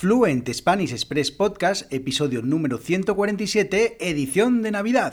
Fluent 0.00 0.48
Spanish 0.54 0.92
Express 0.92 1.30
Podcast, 1.30 1.92
episodio 1.92 2.40
número 2.40 2.78
147, 2.78 3.98
edición 4.00 4.62
de 4.62 4.70
Navidad. 4.70 5.12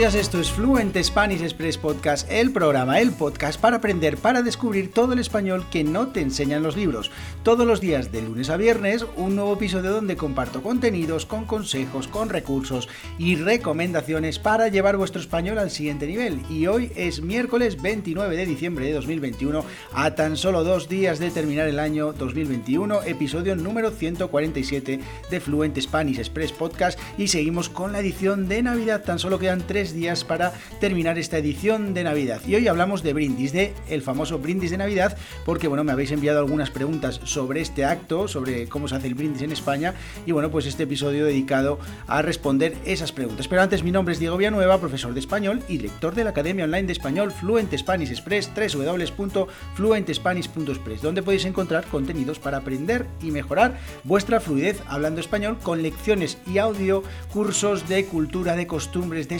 Días, 0.00 0.14
esto 0.14 0.40
es 0.40 0.50
Fluent 0.50 0.96
Spanish 0.96 1.42
Express 1.42 1.76
Podcast, 1.76 2.26
el 2.32 2.52
programa, 2.52 3.00
el 3.00 3.10
podcast 3.12 3.60
para 3.60 3.76
aprender, 3.76 4.16
para 4.16 4.40
descubrir 4.40 4.90
todo 4.94 5.12
el 5.12 5.18
español 5.18 5.66
que 5.70 5.84
no 5.84 6.08
te 6.08 6.22
enseñan 6.22 6.62
los 6.62 6.74
libros. 6.74 7.10
Todos 7.42 7.66
los 7.66 7.82
días, 7.82 8.10
de 8.10 8.22
lunes 8.22 8.48
a 8.48 8.56
viernes, 8.56 9.04
un 9.16 9.36
nuevo 9.36 9.52
episodio 9.52 9.92
donde 9.92 10.16
comparto 10.16 10.62
contenidos 10.62 11.26
con 11.26 11.44
consejos, 11.44 12.08
con 12.08 12.30
recursos 12.30 12.88
y 13.18 13.36
recomendaciones 13.36 14.38
para 14.38 14.68
llevar 14.68 14.96
vuestro 14.96 15.20
español 15.20 15.58
al 15.58 15.70
siguiente 15.70 16.06
nivel. 16.06 16.40
Y 16.48 16.66
hoy 16.66 16.92
es 16.96 17.20
miércoles 17.20 17.82
29 17.82 18.36
de 18.36 18.46
diciembre 18.46 18.86
de 18.86 18.94
2021, 18.94 19.66
a 19.92 20.14
tan 20.14 20.38
solo 20.38 20.64
dos 20.64 20.88
días 20.88 21.18
de 21.18 21.30
terminar 21.30 21.68
el 21.68 21.78
año 21.78 22.14
2021, 22.14 23.02
episodio 23.02 23.54
número 23.54 23.90
147 23.90 24.98
de 25.30 25.40
Fluent 25.40 25.78
Spanish 25.78 26.20
Express 26.20 26.52
Podcast 26.52 26.98
y 27.18 27.28
seguimos 27.28 27.68
con 27.68 27.92
la 27.92 28.00
edición 28.00 28.48
de 28.48 28.62
Navidad 28.62 29.04
tan 29.04 29.18
solo 29.18 29.38
quedan 29.38 29.66
tres 29.66 29.89
días 29.92 30.24
para 30.24 30.52
terminar 30.80 31.18
esta 31.18 31.38
edición 31.38 31.94
de 31.94 32.04
Navidad. 32.04 32.40
Y 32.46 32.54
hoy 32.54 32.68
hablamos 32.68 33.02
de 33.02 33.12
brindis, 33.12 33.52
de 33.52 33.74
el 33.88 34.02
famoso 34.02 34.38
brindis 34.38 34.70
de 34.70 34.78
Navidad, 34.78 35.16
porque 35.44 35.68
bueno, 35.68 35.84
me 35.84 35.92
habéis 35.92 36.12
enviado 36.12 36.38
algunas 36.38 36.70
preguntas 36.70 37.20
sobre 37.24 37.60
este 37.60 37.84
acto, 37.84 38.28
sobre 38.28 38.68
cómo 38.68 38.88
se 38.88 38.96
hace 38.96 39.06
el 39.06 39.14
brindis 39.14 39.42
en 39.42 39.52
España, 39.52 39.94
y 40.26 40.32
bueno, 40.32 40.50
pues 40.50 40.66
este 40.66 40.84
episodio 40.84 41.24
dedicado 41.24 41.78
a 42.06 42.22
responder 42.22 42.76
esas 42.84 43.12
preguntas. 43.12 43.48
Pero 43.48 43.62
antes, 43.62 43.82
mi 43.82 43.90
nombre 43.90 44.12
es 44.12 44.20
Diego 44.20 44.36
Villanueva, 44.36 44.78
profesor 44.78 45.14
de 45.14 45.20
español 45.20 45.62
y 45.68 45.78
lector 45.78 46.14
de 46.14 46.24
la 46.24 46.30
Academia 46.30 46.64
Online 46.64 46.86
de 46.86 46.92
Español 46.92 47.32
Fluent 47.32 47.76
Spanish 47.76 48.10
Express, 48.10 48.50
www.fluentespanish.express, 48.54 51.02
donde 51.02 51.22
podéis 51.22 51.44
encontrar 51.44 51.84
contenidos 51.86 52.38
para 52.38 52.58
aprender 52.58 53.06
y 53.22 53.30
mejorar 53.30 53.78
vuestra 54.04 54.40
fluidez 54.40 54.82
hablando 54.88 55.20
español 55.20 55.58
con 55.62 55.82
lecciones 55.82 56.38
y 56.46 56.58
audio, 56.58 57.02
cursos 57.32 57.88
de 57.88 58.04
cultura, 58.04 58.56
de 58.56 58.66
costumbres, 58.66 59.28
de 59.28 59.36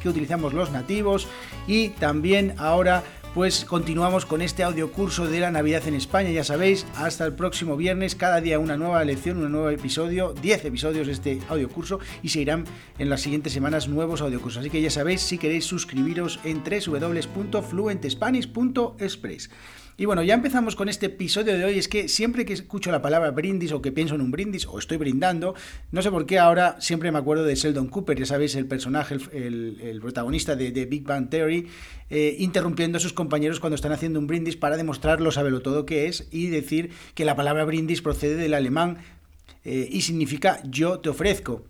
que 0.00 0.08
utilizamos 0.08 0.54
los 0.54 0.70
nativos 0.70 1.28
y 1.66 1.88
también 1.90 2.54
ahora 2.58 3.02
pues 3.34 3.64
continuamos 3.64 4.24
con 4.26 4.42
este 4.42 4.62
audio 4.62 4.92
curso 4.92 5.26
de 5.26 5.40
la 5.40 5.50
Navidad 5.50 5.88
en 5.88 5.94
España, 5.94 6.30
ya 6.30 6.44
sabéis, 6.44 6.86
hasta 6.94 7.26
el 7.26 7.32
próximo 7.32 7.76
viernes, 7.76 8.14
cada 8.14 8.40
día 8.40 8.60
una 8.60 8.76
nueva 8.76 9.04
lección, 9.04 9.38
un 9.38 9.50
nuevo 9.50 9.70
episodio, 9.70 10.34
10 10.40 10.66
episodios 10.66 11.08
de 11.08 11.12
este 11.12 11.40
audio 11.48 11.68
curso 11.68 11.98
y 12.22 12.28
se 12.28 12.40
irán 12.40 12.64
en 12.98 13.10
las 13.10 13.22
siguientes 13.22 13.52
semanas 13.52 13.88
nuevos 13.88 14.20
audio 14.20 14.40
cursos. 14.40 14.60
Así 14.60 14.70
que 14.70 14.80
ya 14.80 14.90
sabéis, 14.90 15.20
si 15.20 15.38
queréis 15.38 15.64
suscribiros 15.64 16.38
en 16.44 16.62
www.fluentespanish.express. 16.62 19.50
Y 19.96 20.06
bueno, 20.06 20.24
ya 20.24 20.34
empezamos 20.34 20.74
con 20.74 20.88
este 20.88 21.06
episodio 21.06 21.56
de 21.56 21.64
hoy. 21.64 21.78
Es 21.78 21.86
que 21.86 22.08
siempre 22.08 22.44
que 22.44 22.52
escucho 22.52 22.90
la 22.90 23.00
palabra 23.00 23.30
brindis 23.30 23.70
o 23.70 23.80
que 23.80 23.92
pienso 23.92 24.16
en 24.16 24.22
un 24.22 24.32
brindis 24.32 24.66
o 24.66 24.78
estoy 24.78 24.96
brindando, 24.96 25.54
no 25.92 26.02
sé 26.02 26.10
por 26.10 26.26
qué 26.26 26.40
ahora 26.40 26.76
siempre 26.80 27.12
me 27.12 27.18
acuerdo 27.18 27.44
de 27.44 27.54
Sheldon 27.54 27.86
Cooper, 27.86 28.18
ya 28.18 28.26
sabéis, 28.26 28.56
el 28.56 28.66
personaje, 28.66 29.16
el, 29.32 29.98
protagonista 30.00 30.56
de, 30.56 30.86
Big 30.86 31.04
Bang 31.04 31.30
Theory, 31.30 31.68
eh, 32.10 32.36
interrumpiendo 32.40 32.98
a 32.98 33.00
sus 33.00 33.12
compañeros 33.12 33.60
cuando 33.60 33.76
están 33.76 33.92
haciendo 33.92 34.18
un 34.18 34.26
brindis 34.26 34.56
para 34.56 34.76
demostrar 34.76 35.20
lo 35.20 35.30
todo 35.62 35.86
que 35.86 36.06
es 36.06 36.26
y 36.32 36.48
decir 36.48 36.90
que 37.14 37.24
la 37.24 37.36
palabra 37.36 37.64
brindis 37.64 38.02
procede 38.02 38.34
del 38.34 38.54
alemán 38.54 38.98
eh, 39.64 39.88
y 39.90 40.02
significa 40.02 40.60
yo 40.64 40.98
te 40.98 41.08
ofrezco. 41.08 41.62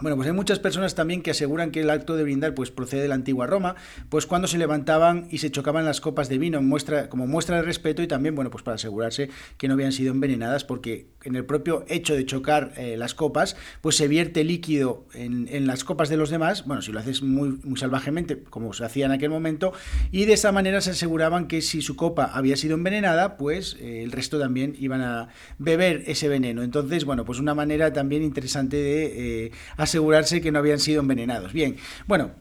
Bueno, 0.00 0.16
pues 0.16 0.28
hay 0.28 0.32
muchas 0.34 0.58
personas 0.58 0.94
también 0.94 1.20
que 1.20 1.32
aseguran 1.32 1.70
que 1.70 1.80
el 1.80 1.90
acto 1.90 2.16
de 2.16 2.22
brindar 2.22 2.54
pues 2.54 2.70
procede 2.70 3.02
de 3.02 3.08
la 3.08 3.16
antigua 3.16 3.46
Roma, 3.46 3.76
pues 4.08 4.24
cuando 4.24 4.48
se 4.48 4.56
levantaban 4.56 5.28
y 5.30 5.38
se 5.38 5.50
chocaban 5.50 5.84
las 5.84 6.00
copas 6.00 6.30
de 6.30 6.38
vino 6.38 6.62
muestra, 6.62 7.10
como 7.10 7.26
muestra 7.26 7.56
de 7.56 7.62
respeto 7.62 8.02
y 8.02 8.06
también, 8.06 8.34
bueno, 8.34 8.50
pues 8.50 8.64
para 8.64 8.76
asegurarse 8.76 9.28
que 9.58 9.68
no 9.68 9.74
habían 9.74 9.92
sido 9.92 10.12
envenenadas, 10.12 10.64
porque 10.64 11.08
en 11.22 11.36
el 11.36 11.44
propio 11.44 11.84
hecho 11.88 12.14
de 12.14 12.24
chocar 12.24 12.72
eh, 12.78 12.96
las 12.96 13.14
copas, 13.14 13.56
pues 13.82 13.96
se 13.96 14.08
vierte 14.08 14.42
líquido 14.42 15.04
en, 15.12 15.66
las 15.66 15.84
copas 15.84 16.08
de 16.08 16.16
los 16.16 16.30
demás, 16.30 16.64
bueno, 16.64 16.80
si 16.80 16.92
lo 16.92 17.00
haces 17.00 17.22
muy, 17.22 17.58
muy 17.62 17.78
salvajemente, 17.78 18.42
como 18.42 18.72
se 18.72 18.84
hacía 18.84 19.04
en 19.04 19.12
aquel 19.12 19.28
momento, 19.28 19.74
y 20.10 20.24
de 20.24 20.32
esa 20.32 20.50
manera 20.50 20.80
se 20.80 20.90
aseguraban 20.90 21.46
que 21.46 21.60
si 21.60 21.82
su 21.82 21.96
copa 21.96 22.24
había 22.24 22.56
sido 22.56 22.74
envenenada, 22.74 23.36
pues 23.36 23.76
eh, 23.80 24.02
el 24.02 24.12
resto 24.12 24.38
también 24.38 24.74
iban 24.78 25.02
a 25.02 25.28
beber 25.58 26.04
ese 26.06 26.28
veneno. 26.28 26.62
Entonces, 26.62 27.04
bueno, 27.04 27.26
pues 27.26 27.38
una 27.38 27.54
manera 27.54 27.92
también 27.92 28.22
interesante 28.22 28.78
de 28.78 29.46
eh, 29.46 29.52
asegurarse 29.90 30.40
que 30.40 30.52
no 30.52 30.58
habían 30.58 30.78
sido 30.78 31.00
envenenados. 31.00 31.52
Bien, 31.52 31.76
bueno, 32.06 32.32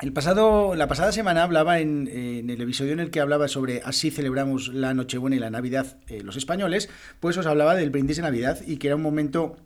el 0.00 0.12
pasado, 0.12 0.74
la 0.74 0.88
pasada 0.88 1.12
semana 1.12 1.42
hablaba 1.42 1.80
en, 1.80 2.08
el 2.08 2.60
episodio 2.60 2.92
en 2.92 3.00
el 3.00 3.10
que 3.10 3.20
hablaba 3.20 3.48
sobre 3.48 3.82
así 3.84 4.10
celebramos 4.10 4.68
la 4.68 4.94
Nochebuena 4.94 5.36
y 5.36 5.38
la 5.38 5.50
Navidad 5.50 5.98
eh, 6.06 6.22
los 6.22 6.36
españoles, 6.36 6.88
pues 7.20 7.36
os 7.36 7.46
hablaba 7.46 7.74
del 7.74 7.90
brindis 7.90 8.16
de 8.16 8.22
Navidad 8.22 8.60
y 8.66 8.76
que 8.76 8.88
era 8.88 8.96
un 8.96 9.02
momento 9.02 9.56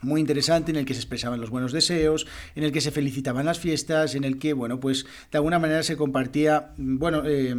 muy 0.00 0.20
interesante 0.20 0.70
en 0.70 0.76
el 0.76 0.84
que 0.84 0.94
se 0.94 1.00
expresaban 1.00 1.40
los 1.40 1.50
buenos 1.50 1.72
deseos, 1.72 2.26
en 2.54 2.64
el 2.64 2.72
que 2.72 2.80
se 2.80 2.90
felicitaban 2.90 3.46
las 3.46 3.58
fiestas, 3.58 4.14
en 4.14 4.24
el 4.24 4.38
que, 4.38 4.52
bueno, 4.52 4.80
pues 4.80 5.06
de 5.32 5.38
alguna 5.38 5.58
manera 5.58 5.82
se 5.82 5.96
compartía, 5.96 6.72
bueno, 6.76 7.22
eh, 7.24 7.56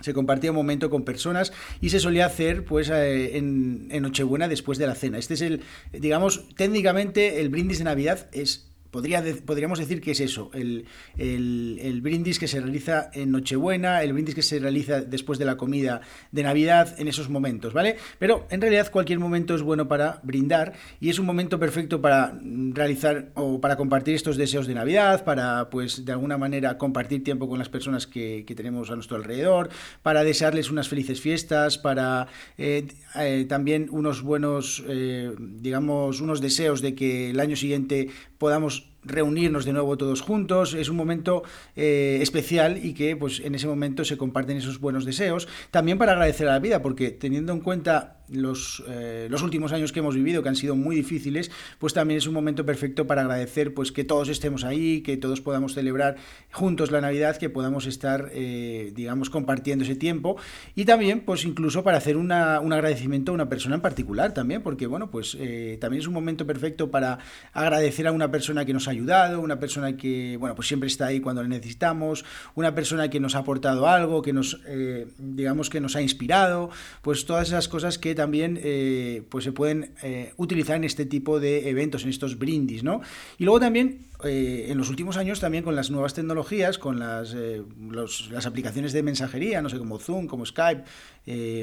se 0.00 0.14
compartía 0.14 0.50
un 0.50 0.56
momento 0.56 0.90
con 0.90 1.04
personas 1.04 1.52
y 1.80 1.90
se 1.90 2.00
solía 2.00 2.26
hacer 2.26 2.64
pues 2.64 2.88
eh, 2.90 3.36
en, 3.36 3.88
en, 3.90 4.02
Nochebuena 4.02 4.48
después 4.48 4.78
de 4.78 4.86
la 4.86 4.94
cena. 4.94 5.18
Este 5.18 5.34
es 5.34 5.42
el, 5.42 5.62
digamos, 5.92 6.48
técnicamente 6.56 7.40
el 7.40 7.48
brindis 7.48 7.78
de 7.78 7.84
Navidad 7.84 8.28
es 8.32 8.67
podríamos 8.90 9.78
decir 9.78 10.00
que 10.00 10.12
es 10.12 10.20
eso, 10.20 10.50
el, 10.54 12.00
brindis 12.00 12.38
que 12.38 12.48
se 12.48 12.60
realiza 12.60 13.10
en 13.12 13.30
Nochebuena, 13.30 14.02
el 14.02 14.12
brindis 14.12 14.34
que 14.34 14.42
se 14.42 14.58
realiza 14.58 15.00
después 15.00 15.38
de 15.38 15.44
la 15.44 15.56
comida 15.56 16.00
de 16.32 16.42
Navidad, 16.42 16.94
en 16.98 17.08
esos 17.08 17.28
momentos, 17.28 17.72
¿vale? 17.72 17.96
Pero 18.18 18.46
en 18.50 18.60
realidad 18.60 18.90
cualquier 18.90 19.18
momento 19.18 19.54
es 19.54 19.62
bueno 19.62 19.88
para 19.88 20.20
brindar 20.22 20.74
y 21.00 21.10
es 21.10 21.18
un 21.18 21.26
momento 21.26 21.58
perfecto 21.58 22.00
para 22.00 22.38
realizar 22.42 23.30
o 23.34 23.60
para 23.60 23.76
compartir 23.76 24.14
estos 24.14 24.36
deseos 24.36 24.66
de 24.66 24.74
Navidad, 24.74 25.24
para 25.24 25.70
pues 25.70 26.04
de 26.04 26.12
alguna 26.12 26.38
manera 26.38 26.78
compartir 26.78 27.22
tiempo 27.24 27.48
con 27.48 27.58
las 27.58 27.68
personas 27.68 28.06
que, 28.06 28.44
tenemos 28.58 28.90
a 28.90 28.94
nuestro 28.96 29.16
alrededor, 29.16 29.68
para 30.02 30.24
desearles 30.24 30.70
unas 30.70 30.88
felices 30.88 31.20
fiestas, 31.20 31.78
para 31.78 32.26
eh, 32.56 32.88
eh, 33.14 33.46
también 33.48 33.88
unos 33.90 34.22
buenos, 34.22 34.82
eh, 34.88 35.32
digamos, 35.38 36.20
unos 36.20 36.40
deseos 36.40 36.80
de 36.80 36.94
que 36.94 37.30
el 37.30 37.38
año 37.38 37.54
siguiente 37.54 38.08
podamos 38.38 38.87
reunirnos 39.08 39.64
de 39.64 39.72
nuevo 39.72 39.96
todos 39.96 40.20
juntos. 40.20 40.74
Es 40.74 40.88
un 40.88 40.96
momento 40.96 41.42
eh, 41.76 42.18
especial 42.20 42.84
y 42.84 42.94
que 42.94 43.16
pues 43.16 43.40
en 43.40 43.54
ese 43.54 43.66
momento 43.66 44.04
se 44.04 44.16
comparten 44.16 44.56
esos 44.56 44.80
buenos 44.80 45.04
deseos. 45.04 45.48
También 45.70 45.98
para 45.98 46.12
agradecer 46.12 46.48
a 46.48 46.52
la 46.52 46.58
vida, 46.60 46.82
porque 46.82 47.10
teniendo 47.10 47.52
en 47.52 47.60
cuenta 47.60 48.17
los, 48.30 48.82
eh, 48.88 49.28
los 49.30 49.42
últimos 49.42 49.72
años 49.72 49.92
que 49.92 50.00
hemos 50.00 50.14
vivido, 50.14 50.42
que 50.42 50.48
han 50.48 50.56
sido 50.56 50.76
muy 50.76 50.96
difíciles, 50.96 51.50
pues 51.78 51.94
también 51.94 52.18
es 52.18 52.26
un 52.26 52.34
momento 52.34 52.64
perfecto 52.64 53.06
para 53.06 53.22
agradecer 53.22 53.74
pues 53.74 53.92
que 53.92 54.04
todos 54.04 54.28
estemos 54.28 54.64
ahí, 54.64 55.02
que 55.02 55.16
todos 55.16 55.40
podamos 55.40 55.74
celebrar 55.74 56.16
juntos 56.52 56.90
la 56.90 57.00
Navidad, 57.00 57.36
que 57.36 57.50
podamos 57.50 57.86
estar, 57.86 58.30
eh, 58.32 58.92
digamos, 58.94 59.30
compartiendo 59.30 59.84
ese 59.84 59.96
tiempo. 59.96 60.36
Y 60.74 60.84
también, 60.84 61.20
pues 61.20 61.44
incluso 61.44 61.82
para 61.82 61.98
hacer 61.98 62.16
un 62.16 62.32
agradecimiento 62.32 63.32
a 63.32 63.34
una 63.34 63.48
persona 63.48 63.76
en 63.76 63.80
particular 63.80 64.34
también, 64.34 64.62
porque 64.62 64.86
bueno, 64.86 65.10
pues 65.10 65.36
también 65.80 66.00
es 66.00 66.06
un 66.06 66.14
momento 66.14 66.46
perfecto 66.46 66.90
para 66.90 67.18
agradecer 67.52 68.06
a 68.06 68.12
una 68.12 68.30
persona 68.30 68.64
que 68.64 68.72
nos 68.72 68.88
ha 68.88 68.90
ayudado, 68.90 69.40
una 69.40 69.58
persona 69.58 69.96
que, 69.96 70.36
bueno, 70.38 70.54
pues 70.54 70.68
siempre 70.68 70.86
está 70.86 71.06
ahí 71.06 71.20
cuando 71.20 71.42
le 71.42 71.48
necesitamos, 71.48 72.24
una 72.54 72.74
persona 72.74 73.08
que 73.10 73.20
nos 73.20 73.34
ha 73.34 73.38
aportado 73.38 73.88
algo, 73.88 74.22
que 74.22 74.32
nos, 74.32 74.60
eh, 74.66 75.06
digamos, 75.18 75.70
que 75.70 75.80
nos 75.80 75.96
ha 75.96 76.02
inspirado, 76.02 76.70
pues 77.02 77.26
todas 77.26 77.48
esas 77.48 77.68
cosas 77.68 77.98
que 77.98 78.14
también, 78.18 78.58
eh, 78.64 79.22
pues 79.28 79.44
se 79.44 79.52
pueden 79.52 79.92
eh, 80.02 80.32
utilizar 80.36 80.74
en 80.74 80.82
este 80.82 81.06
tipo 81.06 81.38
de 81.38 81.70
eventos, 81.70 82.02
en 82.02 82.10
estos 82.10 82.36
brindis, 82.36 82.82
¿no? 82.82 83.00
Y 83.38 83.44
luego 83.44 83.60
también 83.60 84.08
eh, 84.24 84.66
en 84.70 84.76
los 84.76 84.90
últimos 84.90 85.16
años 85.16 85.38
también 85.38 85.62
con 85.62 85.76
las 85.76 85.92
nuevas 85.92 86.14
tecnologías, 86.14 86.78
con 86.78 86.98
las, 86.98 87.32
eh, 87.32 87.62
las 87.88 88.46
aplicaciones 88.46 88.92
de 88.92 89.04
mensajería, 89.04 89.62
no 89.62 89.68
sé, 89.68 89.78
como 89.78 90.00
Zoom, 90.00 90.26
como 90.26 90.44
Skype, 90.44 90.82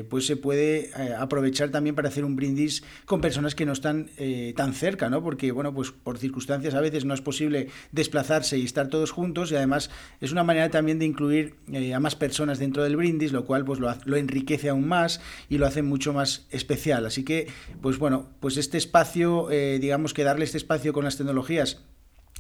pues 0.10 0.28
se 0.28 0.38
puede 0.38 0.92
aprovechar 1.18 1.72
también 1.72 1.96
para 1.96 2.10
hacer 2.10 2.24
un 2.24 2.36
brindis 2.36 2.84
con 3.06 3.20
personas 3.20 3.56
que 3.56 3.66
no 3.66 3.72
están 3.72 4.12
tan 4.56 4.76
cerca, 4.76 5.10
¿no? 5.10 5.24
Porque, 5.24 5.52
bueno, 5.52 5.74
pues 5.74 5.90
por 5.90 6.20
circunstancias 6.20 6.76
a 6.76 6.82
veces 6.82 7.04
no 7.04 7.16
es 7.16 7.22
posible 7.22 7.70
desplazarse 7.92 8.60
y 8.60 8.64
estar 8.64 8.90
todos 8.90 9.10
juntos 9.10 9.52
y 9.52 9.56
además 9.56 9.90
es 10.22 10.32
una 10.32 10.44
manera 10.44 10.70
también 10.70 11.00
de 11.00 11.06
incluir 11.06 11.56
a 11.96 12.00
más 12.00 12.16
personas 12.16 12.60
dentro 12.60 12.84
del 12.84 12.96
brindis, 12.96 13.32
lo 13.32 13.46
cual 13.46 13.66
pues 13.66 13.80
lo, 13.80 13.92
lo 14.06 14.18
enriquece 14.18 14.70
aún 14.70 14.88
más 14.88 15.20
y 15.50 15.58
lo 15.58 15.66
hace 15.66 15.82
mucho 15.82 16.14
más 16.14 16.45
especial. 16.52 17.06
Así 17.06 17.24
que, 17.24 17.48
pues 17.82 17.98
bueno, 17.98 18.30
pues 18.40 18.58
este 18.58 18.78
espacio, 18.78 19.48
digamos 19.50 20.14
que 20.14 20.24
darle 20.24 20.46
este 20.46 20.58
espacio 20.58 20.94
con 20.94 21.04
las 21.04 21.18
tecnologías 21.18 21.82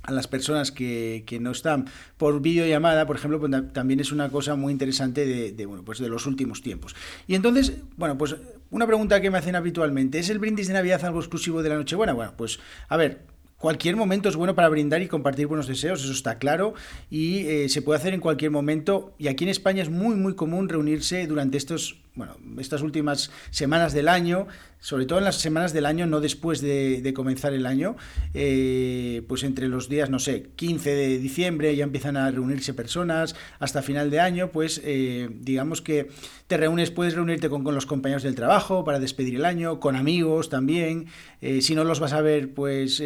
a 0.05 0.11
las 0.11 0.27
personas 0.27 0.71
que, 0.71 1.23
que, 1.25 1.39
no 1.39 1.51
están 1.51 1.85
por 2.17 2.41
videollamada, 2.41 3.07
por 3.07 3.15
ejemplo, 3.15 3.39
pues, 3.39 3.51
también 3.73 3.99
es 3.99 4.11
una 4.11 4.29
cosa 4.29 4.55
muy 4.55 4.71
interesante 4.71 5.25
de, 5.25 5.51
de, 5.51 5.65
bueno, 5.65 5.83
pues 5.83 5.99
de 5.99 6.09
los 6.09 6.25
últimos 6.25 6.61
tiempos. 6.61 6.95
Y 7.27 7.35
entonces, 7.35 7.73
bueno, 7.97 8.17
pues 8.17 8.35
una 8.69 8.85
pregunta 8.85 9.19
que 9.21 9.31
me 9.31 9.37
hacen 9.37 9.55
habitualmente, 9.55 10.19
¿es 10.19 10.29
el 10.29 10.39
brindis 10.39 10.67
de 10.67 10.73
Navidad 10.73 11.03
algo 11.05 11.19
exclusivo 11.19 11.63
de 11.63 11.69
la 11.69 11.75
Nochebuena? 11.75 12.13
Bueno, 12.13 12.33
pues 12.37 12.59
a 12.87 12.97
ver, 12.97 13.35
Cualquier 13.57 13.95
momento 13.95 14.27
es 14.27 14.35
bueno 14.35 14.53
para 14.53 14.67
brindar 14.67 15.01
y 15.01 15.07
compartir 15.07 15.47
buenos 15.47 15.65
deseos, 15.65 16.03
eso 16.03 16.11
está 16.11 16.37
claro, 16.37 16.73
y 17.09 17.47
eh, 17.47 17.69
se 17.69 17.81
puede 17.81 17.97
hacer 17.97 18.13
en 18.13 18.19
cualquier 18.19 18.51
momento. 18.51 19.15
Y 19.17 19.27
aquí 19.27 19.45
en 19.45 19.49
España 19.49 19.81
es 19.81 19.89
muy, 19.89 20.15
muy 20.15 20.35
común 20.35 20.67
reunirse 20.67 21.25
durante 21.25 21.57
estos, 21.57 22.03
bueno, 22.15 22.37
estas 22.59 22.81
últimas 22.81 23.29
semanas 23.51 23.93
del 23.93 24.07
año, 24.07 24.47
sobre 24.79 25.05
todo 25.05 25.19
en 25.19 25.25
las 25.25 25.37
semanas 25.37 25.73
del 25.73 25.85
año, 25.85 26.05
no 26.05 26.21
después 26.21 26.61
de, 26.61 27.11
comenzar 27.15 27.53
el 27.53 27.65
año, 27.65 27.95
eh, 28.33 29.23
pues 29.27 29.43
entre 29.43 29.67
los 29.67 29.89
días, 29.89 30.09
no 30.09 30.19
sé, 30.19 30.49
15 30.55 30.93
de 30.93 31.17
diciembre 31.17 31.75
ya 31.75 31.83
empiezan 31.83 32.17
a 32.17 32.29
reunirse 32.29 32.73
personas, 32.73 33.35
hasta 33.59 33.81
final 33.81 34.11
de 34.11 34.19
año, 34.19 34.51
pues 34.51 34.81
eh, 34.83 35.29
digamos 35.39 35.81
que 35.81 36.09
te 36.47 36.57
reúnes, 36.57 36.91
puedes 36.91 37.15
reunirte 37.15 37.49
con, 37.49 37.63
con, 37.63 37.73
los 37.73 37.87
compañeros 37.87 38.21
del 38.21 38.35
trabajo 38.35 38.85
para 38.85 38.99
despedir 38.99 39.35
el 39.35 39.45
año, 39.45 39.79
con 39.79 39.95
amigos 39.95 40.49
también, 40.49 41.07
eh, 41.41 41.61
si 41.61 41.73
no 41.73 41.83
los 41.83 41.99
vas 41.99 42.13
a 42.13 42.21
ver, 42.21 42.53
pues 42.53 43.01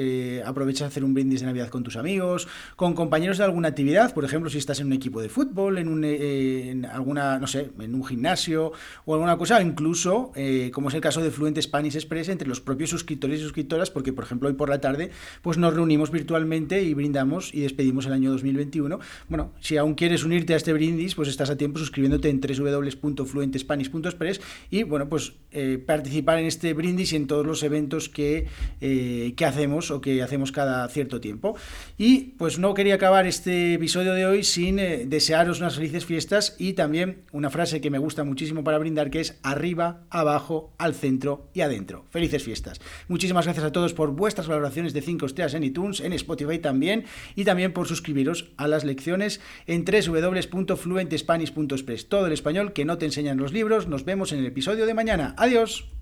aprovecha 0.46 0.86
a 0.86 0.88
hacer 0.90 1.04
un 1.04 1.14
brindis 1.14 1.40
de 1.40 1.46
Navidad 1.46 1.70
con 1.70 1.84
tus 1.84 1.96
amigos, 1.96 2.48
con 2.76 2.94
compañeros 2.94 3.38
de 3.38 3.46
alguna 3.46 3.70
actividad, 3.70 4.14
por 4.14 4.26
ejemplo, 4.26 4.50
si 4.50 4.58
estás 4.58 4.82
en 4.82 4.88
un 4.88 4.94
equipo 4.94 5.22
de 5.22 5.30
fútbol, 5.30 5.78
en, 5.78 5.88
un, 5.88 6.86
alguna, 6.86 7.40
no 7.40 7.48
sé, 7.48 7.72
en 7.80 7.96
un 7.96 8.06
gimnasio 8.06 8.74
o 9.10 9.16
alguna 9.16 9.38
cosa, 9.38 9.60
incluso, 9.60 10.32
como 10.72 10.90
es 10.90 10.96
el 10.96 11.02
caso 11.02 11.22
de 11.22 11.32
Fluentes 11.32 11.66
Spanish 11.66 11.96
Express 11.96 12.30
entre 12.30 12.48
los 12.48 12.62
propios 12.62 12.92
suscriptores 12.92 13.40
y 13.40 13.44
suscriptoras, 13.44 13.90
porque 13.90 14.14
por 14.14 14.24
ejemplo 14.24 14.50
hoy 14.50 14.54
por 14.54 14.70
la 14.70 14.80
tarde 14.80 15.10
pues 15.42 15.58
nos 15.58 15.74
reunimos 15.74 16.12
virtualmente 16.12 16.84
y 16.84 16.94
brindamos 16.94 17.52
y 17.54 17.62
despedimos 17.62 18.06
el 18.06 18.14
año 18.14 18.32
2021. 18.32 19.00
Bueno, 19.28 19.52
si 19.62 19.78
aún 19.78 19.96
quieres 19.96 20.24
unirte 20.24 20.54
a 20.54 20.58
este 20.58 20.74
brindis, 20.74 21.16
pues 21.16 21.28
estás 21.28 21.50
a 21.50 21.58
tiempo 21.58 21.80
suscribiéndote 21.80 22.30
en 22.30 22.40
www.fluentespanish.express 22.40 24.42
y 24.70 24.84
bueno, 24.84 25.10
pues 25.10 25.34
eh, 25.52 25.82
participar 25.84 26.38
en 26.38 26.46
este 26.46 26.74
brindis 26.74 27.14
y 27.14 27.16
en 27.16 27.26
todos 27.26 27.46
los 27.46 27.64
eventos 27.64 28.10
que, 28.10 28.46
eh, 28.82 29.34
que 29.36 29.46
hacemos 29.46 29.90
o 29.90 30.02
que 30.02 30.22
hacemos 30.22 30.52
cada 30.52 30.88
cierto 30.90 31.20
tiempo. 31.20 31.56
Y 31.98 32.36
pues 32.38 32.60
no 32.60 32.76
quería 32.76 32.96
acabar 32.96 33.26
este 33.26 33.74
episodio 33.74 34.14
de 34.14 34.26
hoy 34.26 34.44
sin 34.44 34.78
eh, 34.78 35.06
desearos 35.08 35.60
unas 35.60 35.76
felices 35.76 36.06
fiestas 36.06 36.56
y 36.60 36.74
también 36.74 37.24
una 37.32 37.50
frase 37.50 37.82
que 37.82 37.90
me 37.90 37.98
gusta 37.98 38.24
muchísimo 38.24 38.64
para 38.64 38.78
brindar 38.78 38.99
que 39.10 39.22
es 39.22 39.40
arriba, 39.44 40.02
abajo, 40.10 40.74
al 40.78 40.94
centro 40.94 41.50
y 41.54 41.62
adentro. 41.62 42.06
Felices 42.10 42.44
fiestas. 42.44 42.82
Muchísimas 43.08 43.46
gracias 43.46 43.66
a 43.66 43.72
todos 43.72 43.94
por 43.94 44.12
vuestras 44.12 44.48
valoraciones 44.48 44.92
de 44.94 45.02
5 45.02 45.26
estrellas 45.26 45.54
en 45.54 45.64
iTunes, 45.64 46.02
en 46.02 46.12
Spotify 46.14 46.60
también, 46.60 47.06
y 47.36 47.46
también 47.46 47.72
por 47.72 47.88
suscribiros 47.88 48.52
a 48.58 48.68
las 48.68 48.84
lecciones 48.84 49.40
en 49.66 49.86
www.fluentespanish.express. 49.86 52.10
Todo 52.10 52.28
el 52.28 52.34
español 52.34 52.74
que 52.74 52.84
no 52.86 52.98
te 52.98 53.06
enseñan 53.06 53.38
los 53.38 53.54
libros. 53.54 53.88
Nos 53.88 54.04
vemos 54.04 54.34
en 54.34 54.40
el 54.40 54.46
episodio 54.46 54.86
de 54.86 54.94
mañana. 54.94 55.34
Adiós. 55.38 55.99